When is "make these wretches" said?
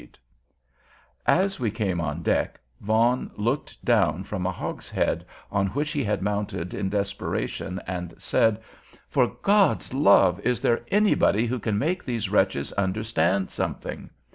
11.77-12.73